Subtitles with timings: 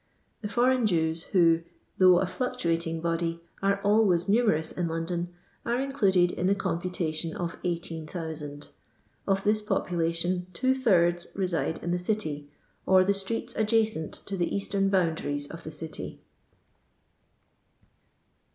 [0.41, 1.61] The foreign Jews who,
[1.99, 5.31] though a fluctuating body, are always numerous in London,
[5.63, 8.69] are included in the compu tation of 18,000;
[9.27, 12.49] of this population two thirds reside in the city,
[12.87, 16.19] or the streets adjacent to the eastern boundaries of the city.